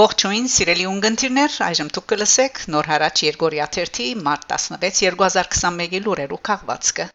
[0.00, 7.06] Ողջույն, սիրելի ունգընտիրներ, այժմ դուք կլսեք նոր հարաճ Երգորիա 1-ի մարտ 16 2021-ի լուրերու քաղվածքը։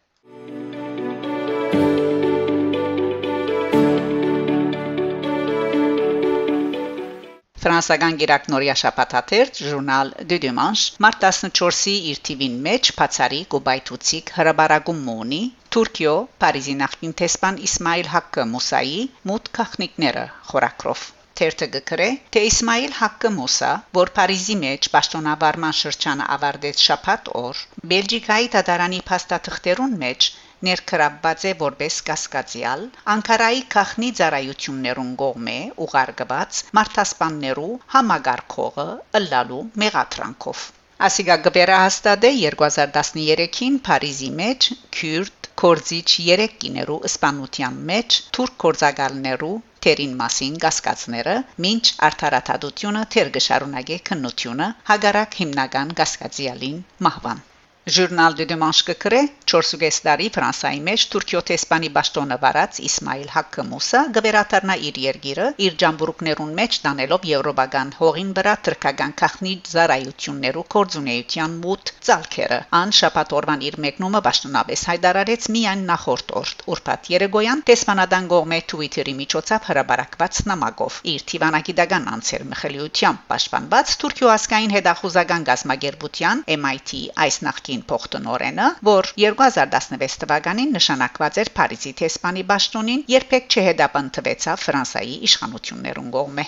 [7.64, 15.02] Ֆրանսական գիրակնորիա շապաթաթերթ ժուրնալ De Dimanche մարտ 14-ի իր թիվին մեջ բացարիք ու բայթուցիկ հրաբարագում
[15.10, 15.42] մոնի
[15.74, 21.08] Թուրքիո Փարիզի նախկին տեսփան Իսմայիլ Հակկը Մուսայի մուտ քախնիկները խորակրով
[21.40, 22.08] Թերթը գկրե.
[22.36, 27.62] Թե Իսմայիլ Հակկը Մուսա, որ Փարիզի մեջ պաշտոնավարման շրջանը ավարտեց շփատ օր,
[27.92, 30.30] Բելգիկայի դատարանի փաստաթղթերուն մեջ
[30.66, 38.88] ներքրաբված է որպես կասկածյալ Անկարայի քախնի ծառայություններուն գողմե ուղարկված մարտհասպաններու համագարկողը
[39.20, 40.64] ըլլալու մեղատրանքով
[41.06, 49.56] Ասիգա գբերա հաստատե 2013-ին Փարիզի մեջ քյուրդ կորզիչ 3 կիներու իսպանության մեջ թուրք կորզագալներու
[49.86, 51.34] թերին մասին գասկածները
[51.66, 57.44] ոչ արդարադատությունը թեր գշարունակե քննությունը հագարակ հիմնական գասկածիալին մահվան
[57.86, 59.18] Ժուրնալ դե Դեմանշկը գրե
[59.50, 65.76] 4.5 տարի Ֆրանսայի մեջ Թուրքիո տեսփանի ճշտոնը վարած Իսմայիլ Հակը Մուսա գվերաթարնա իր երգիրը իր
[65.82, 73.78] ջամբուրուկներուն մեջ տանելով եվրոպական հողին վրա թրկական քախնի զարայություններու կորձունեության մուտ ցալքերը ան շապատորվան իր
[73.86, 81.26] մեկնումը ճշտոնաբես հայտարարեց միայն նախորդ օր ուրբաթ Երեգոյան տեսփանադան գողմե Twitter-ի միջոցով հրաբարակված նամակով իր
[81.30, 90.14] թիվանակիդական անձեր մխելիությամբ պաշտպանված Թուրքիո ասկային հետախուզական գազམ་ագերբության MIT այս նախկին Մարտին փոխտնօրենը, որ 2016
[90.22, 96.46] թվականին նշանակված էր Փարիզի տեսփանի ճշտոնին, երբեք չհետապնդվեցավ Ֆրանսայի իշխանություններուն կողմէ։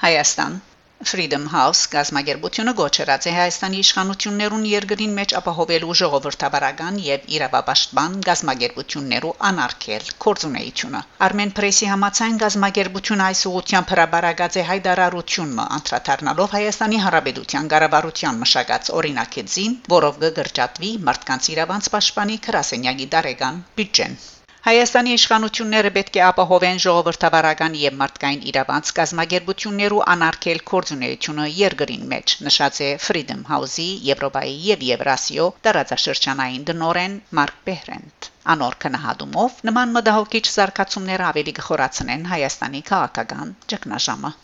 [0.00, 0.58] Հայաստան
[1.08, 10.10] Freedom House գազագերբությունը գոչերած է Հայաստանի իշխանություններուն երկրին մեջ ապահովելու ժողովրդաբարական եւ իրավապաշտպան գազագերբություններու անարգել
[10.24, 18.92] կորձունեությունը։ Armen Press-ի համաձայն գազագերբությունը այս ուղությամբ հրաբարագած է հայդարարությունը անդրադառնալով Հայաստանի Հանրապետության ղարավարության մշակած
[19.00, 24.20] օրինակեցին, որով կգրճատվի մարդկանց իրավանց պաշտպանի քրասենյակի դարեգան բյուջեն։
[24.60, 32.80] Հայաստանի իշխանությունները պետք է ապահովեն ժողովրդավարական եւ մարդկային իրավանց կազմակերպություններու անարգել կորձունեությունը երկրին մեջ, նշած
[32.84, 41.26] է Freedom House-ի Եվրոպայի եւ Եվրասիո տարածաշրջանային դնորեն Մարկ Բեհրենտ։ Անոր կնահատումով նման մտահոգիչ զարգացումները
[41.30, 44.34] ավելի կխորացնեն Հայաստանի քաղաքական ճգնաժամը։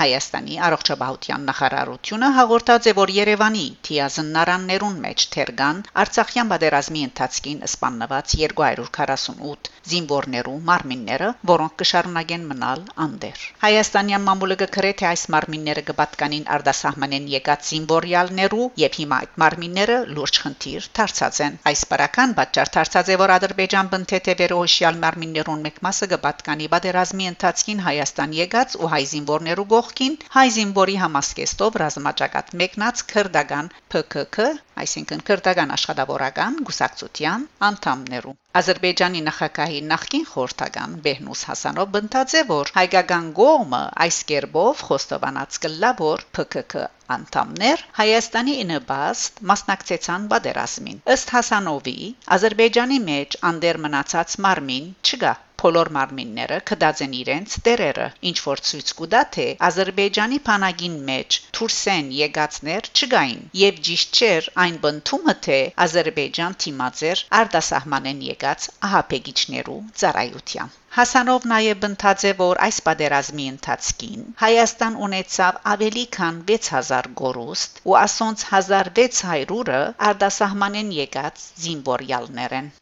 [0.00, 9.70] Հայաստանի առողջապահության նախարարությունը հաղորդած է, որ Երևանի թիազննարաններուն մեջ Թերգան Արցախյան բادرազմի ընթացքին սպանված 248
[9.90, 17.70] զինվորներու մարմինները, որոնք կշարունակեն մնալ անդեր։ Հայաստանյան մամուլը գրե թե այս մարմինները կպատկանին արդասահմանեն եկած
[17.70, 23.34] զինվորյալներու եւ հիմա այդ մարմինները լուրջ խնդիր դարձած են։ Այս բարական պատճառ դարձած է, որ
[23.36, 29.89] Ադրբեջան բնթեթե վերոհիշյալ մարմիններուն մեկ մասը կպատկանի բادرազմի ընթացքին Հայաստան եկած ու հայ զինվորներու գող
[29.90, 33.70] կողքին հայ զինվորի համասկեստով ռազմաճակատ մեկնած քրդական
[34.00, 42.72] ՓԿՔ, այսինքն քրդական աշխատավորական գուսակցության անդամներու։ Ադրբեջանի նախագահի նախկին խորհրդական Բեհնուս Հասանով բնտած է, որ
[42.78, 51.98] հայկական գողմը այս կերպով խոստովանած կլա, որ ՓԿՔ անդամներ Հայաստանի ինըբաստ մասնակցեցան բادرազմին։ Ըստ Հասանովի,
[52.38, 59.22] Ադրբեջանի մեջ անդեր մնացած մարմին չկա բոլոր մարմինները կդածեն իրենց տերերը ինչ որ ցույց կուտա
[59.36, 67.24] թե Ադրբեջանի փանագին մեջ թուրսեն եկածներ չգային եւ ճիշտ չէր այն բնդումը թե Ադրբեջան թիմածեր
[67.42, 76.02] արտասահմանեն եկած ահապեգիչներու ծառայության Հասանով նաև բնթած է, որ այս պատերազմի ընթացքին Հայաստան ունեցավ ավելի
[76.16, 79.78] քան 6000 գորուստ ու ասոնց 1600-ը
[80.10, 82.72] արտասահմանեն եկած զինվորյալներ են։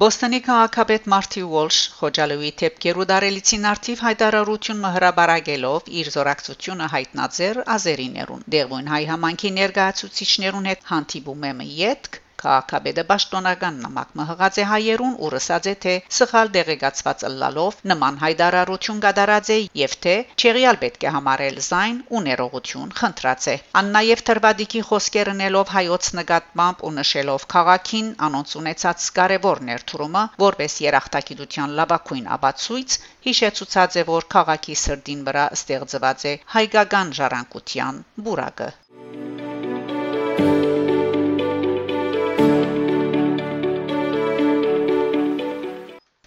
[0.00, 8.88] Բոստոնի քաղաքապետ Մարտի Ուոլշ Խոջալուի թեփկերու դարելիցին արդիվ հայտարարություն մհրաբարագելով իր զորակցությունը հայտնաձեր ազերիներուն դեղույն
[8.92, 15.66] հայ համանքի ներկայացուցիչներուն հետ հանդիպում եմ յետք Քաղաքաբեդը պաշտոնական նամակ մհղած է հայերուն ու ռսած
[15.70, 21.60] է թե սխալ դեղեկացված ըլլալով նման հայտարարություն կատարած է եւ թե չեղյալ պետք է համարել
[21.66, 28.10] զայն ու ներողություն խնդրած է ան նաեւ թրվադիկի խոսքեր ընելով հայոց նկատմամբ ու նշելով քաղաքին
[28.30, 36.28] անոնց ունեցած կարևոր ներդրումը որպես երախտագիտության լավակույն ապացույց հիշեցուցած է որ քաղաքի սրդին վրա ստեղծված
[36.32, 38.76] է հայկական ժառանգության բուրակը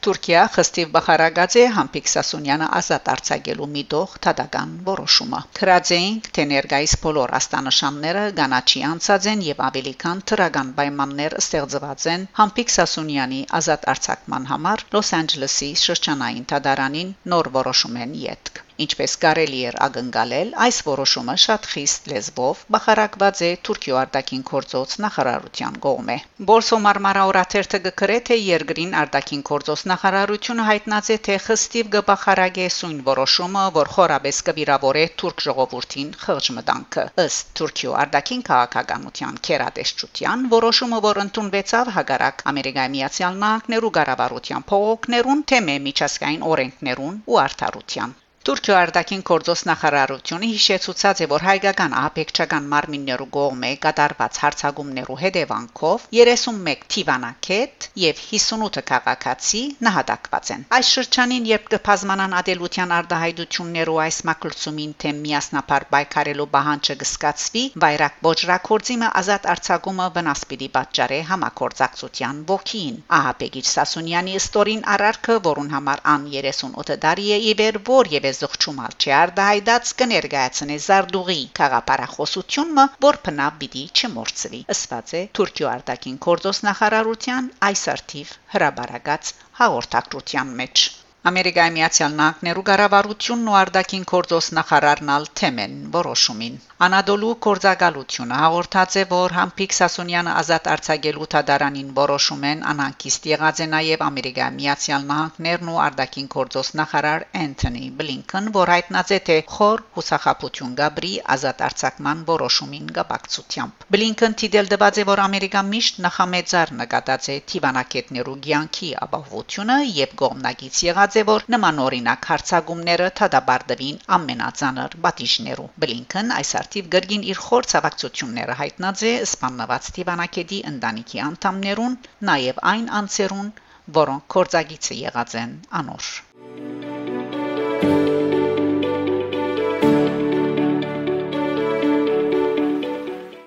[0.04, 7.34] Թուրքիա խստիվ բախարագած է Համբիկ Սասունյանը ազատ արձակելու միտող թադական որոշումը։ Քրածեինք թե ներգայիս բոլոր
[7.38, 14.52] աստանշանները գանաչի անցած են եւ ավելի քան թրական պայմաններ ստեղծված են Համբիկ Սասունյանի ազատ արձակման
[14.52, 21.34] համար Լոս Անջելեսի շրջանային թադարանին նոր որոշում են յետք։ Ինչպես կարելի էր ակնկալել, այս որոշումը
[21.44, 26.16] շատ խիստ լեզվով բախարակված է Թուրքիո արտաքին գործոց նախարարության կողմէ։
[26.50, 33.64] Բոլսո մարմարաորաթերթը գկրե թե երկրին արտաքին գործոց նախարարությունը հայտնած է թե խստիվ կբախարագե սույն որոշումը,
[33.78, 42.44] որ խորաբես կվիրավորե թուրք ժողովրդին խղճմտանքը։ Ըստ Թուրքիո արտաքին քաղաքականության քերատեսչության որոշումը, որ ընդունվեցավ հագարակ
[42.54, 51.20] Ամերիկայի Միացյալ Նահանգներու ղարավարության փողոքներուն, թեմե միջազգային օրենքներուն ու արդարության Թուրքիա արտաքին գործոս նախարարությունը հիշեցուցած
[51.24, 60.52] է, որ հայկական ահաբեկչական մարմիններու կողմէ կատարված հարցագումներու հետևանքով 31 թիվանակետ եւ 58 քաղաքացի նահատակված
[60.56, 68.20] են։ Այս շրջանին, երբ կփազմանան ադելության արտահայտություններու այս մակլցումին թեմ միասնապար բայկարելու բահանջը կսկացվի, վայրակ
[68.28, 76.30] ոչրակորձիմը ազատ արձակումը վնաս պիտի պատճառե համակորձակցության ողքին։ Ահաբեկիչ Սասունյանի ստորին արարքը, որուն համար ան
[76.44, 83.86] 38 տարի է իվեր, որ եւ զղջումալ չի արդահայտած կներկայացնի Զարդուղի խաղապարախոսությունը, որ բնավ պիտի
[84.00, 90.90] չմորցվի։ Ըսված է Թուրքիո արտաքին գործոս նախարարության այս արդիվ հրաբարակած հաղորդակցության մեջ։
[91.30, 96.56] Ամերիկայի Միացյալ Նահանգներու ղարավարությունն ու արտաքին գործոս նախարարնալ թեմեն որոշումին։
[96.88, 103.68] Անադոլու կորցակալությունը հաղորդած է, որ Համբիկ Սասունյանը ազատ արձակելու թադարանին որոշում են անանկիստ եղած է
[103.76, 109.86] նաև Ամերիկայի Միացյալ Նահանգներն ու արտաքին գործոս նախարար Անթոնի Բլինքեն, որ հայտնած է թե խոր
[109.96, 117.32] հուսախապություն գաբրի ազատ արձակման որոշումին կապակցությամբ։ Բլինքեն դիտել դված է, որ Ամերիկան միշտ նախամեծար նկատած
[117.32, 125.68] է Թիվանակետներու ցանկի ապահովությունը եւ կողմնակից եղած է որ նման օրինակ հարցագումները թադաբարդվին ամենածանր բատիժներու
[125.84, 132.00] բլինքեն այս արդիվ գրգին իր խոր ցավակցությունները հայտնած է սպաննված Տիվանակեդի ընտանիքի անդամներուն
[132.32, 133.54] նաև այն անձերուն
[134.00, 136.12] որոնք կորցագիցը եղած են անոր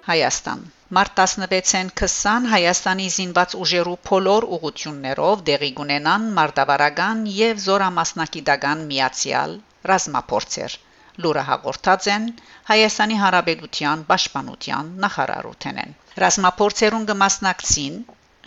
[0.07, 0.67] Հայաստան
[0.97, 9.53] Մարտ 16-ին 20 Հայաստանի զինված ուժերու փոլոր ուղություններով դեղի կունենան մարտավարական եւ զորամասնակիտական միացյալ
[9.91, 10.79] ռազմապորցեր։
[11.25, 12.31] Լուրը հաղորդած են
[12.71, 15.95] Հայաստանի Հանրապետության Պաշտպանության նախարարութենեն։
[16.25, 18.01] Ռազմապորցերուն կմասնակցին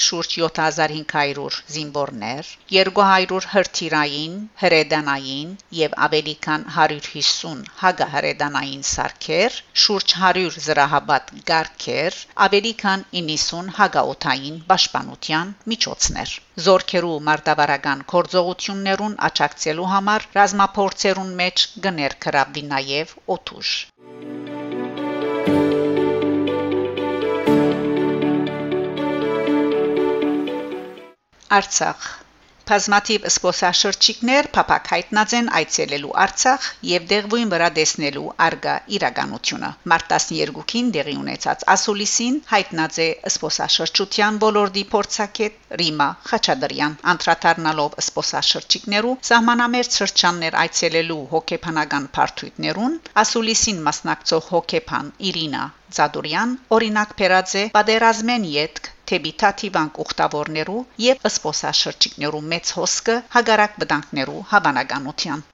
[0.06, 11.34] շուրջ 7500 զինվորներ, 200 հրթիռային, հրեդանային եւ ավելի քան 150 հագահրեդանային սարքեր, շուրջ 100 զրահաբատ
[11.52, 16.36] գարքեր, ավելի քան 90 հագաօթային պաշտպանության միջոցներ։
[16.70, 23.78] Զորքերու մարտավարական կորձողություններուն աճակցելու համար ռազմապորցերուն մեջ գներքրավի նաև օթուշ։
[31.58, 32.10] Արցախ
[32.70, 40.92] Բազմաթիվ սփոսաշրջիկներ փապակ հայտնած են այցելելու Արցախ եւ դեղույն վրա տեսնելու արգա իրականությունը։ Մարտ 12-ին
[40.98, 51.20] դեղի ունեցած ասուլիսին հայտնած է սփոսաշրջության ոլորտի փորձակետ Ռիմա Խաչադրյան, անդրադառնալով սփոսաշրջիկներու սահմանամերձ շրջաններ այցելելու
[51.34, 55.66] հոգեբանական բարդույթներուն, ասուլիսին մասնակցող հոգեբան Իրինա
[55.98, 64.44] Զադուրյան օրինակ բերած է պատերազմեն յետք թեպի թաթիվանք ուխտավորներու եւ ըսպոսաշրջիկներու մեծ հոսքը հագարակ վտանգներու
[64.56, 65.48] հավանականության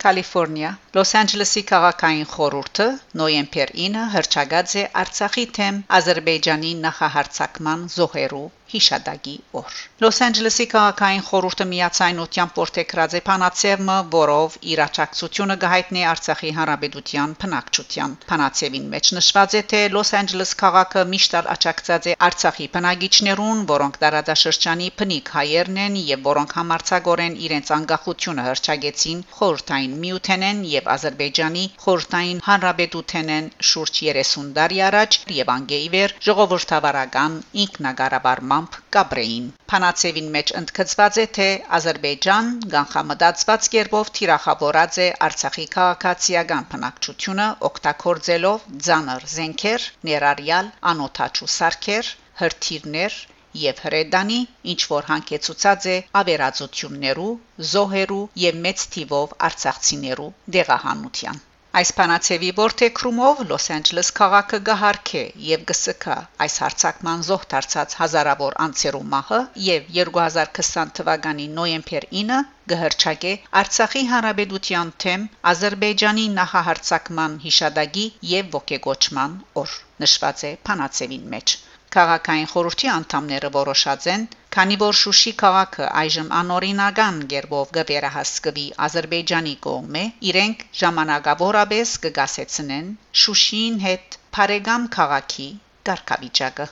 [0.00, 2.84] Կալիֆոռնիա Լոս Անջելեսի քաղաքային խորհուրդը
[3.20, 11.66] նոյեմբեր 9 հրճագած է Արցախի թեմ Ադրբեջանի նախահարցակման զոհերու հիշադակի օր։ Լոս Անջելեսի քաղաքային խորհուրդը
[11.70, 19.62] միացայնությամբ որթեքրած է Փանացևը, որով իր աջակցությունը գահիտնի Արցախի հանրապետության փնակչության։ Փանացևին մեջ նշված է,
[19.72, 26.24] թե Լոս Անջելես քաղաքը միշտ աջակցած է Արցախի փնագիչներուն, որոնք տարածաշրջանի փնիկ հայերն են եւ
[26.30, 35.18] որոնք համարցակորեն իրենց անկախությունը հրճագեցին խորհրդային միութենեն եւ Ադրբեջանի խորհրդային հանրապետութենեն շուրջ 30 տարի առաջ
[35.40, 44.98] եւ անգեիվեր ժողովրդավարական ինքնագարաբարման նկատմամբ Գաբրեին Փանացևին մեջ ընդգծված է թե Ադրբեջան գանխամտածված կերպով թիրախավորած
[45.04, 53.18] է Արցախի քաղաքացիական բնակչությունը օգտագործելով ցաներ զենքեր, ներառյալ անօթաչու սարքեր, հրթիռներ
[53.64, 54.40] եւ հրեդանի
[54.74, 57.34] ինչ որ հանգեցուցած է ավերածություններու,
[57.74, 61.46] զոհերու եւ մեծ թիվով արցախցիներու դեղահանության
[61.78, 69.02] Այս փանացեվի որթեքրումով Լոս Անջելես քաղաքը գահարքե եւ գսկա այս հարցակման զոհ դարձած հազարավոր անցերու
[69.12, 72.40] մահը եւ 2020 թվականի նոյեմբեր 9
[72.74, 81.58] գհրճակե Արցախի հանրապետության թեմ Ադրբեջանի նախահարցակման հիշադակի եւ ողեգոճման օր նշված է փանացեվին մեջ
[81.94, 90.02] Քաղաքային խորհրդի անդամները որոշած են, քանի որ Շուշի քաղաքը այժմ անօրինական ģերբով գվերահասկվի Ադրբեջանի կողմէ,
[90.32, 92.90] իրենք ժամանակավորապես կգասեցնեն
[93.24, 95.48] Շուշին հետ Փարեգամ քաղաքի
[95.90, 96.68] ղարքավիճակը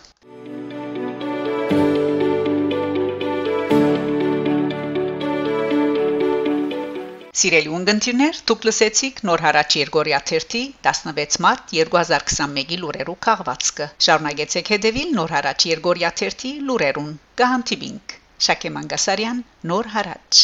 [7.39, 15.17] Սիրելի ունգընտիրներ, դուք լսեցիք նոր հարաճ Երգորիա 3-ի 16 մարտ 2021-ի լուրերու քաղվածքը։ Շարունակեցեք հետևել
[15.21, 18.17] նոր հարաճ Երգորիա 3-ի լուրերուն։ Գահանտիբինք
[18.49, 20.43] Շակե Մանգասարյան, նոր հարաճ